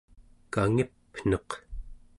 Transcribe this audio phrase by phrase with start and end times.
[0.53, 1.49] kangipneq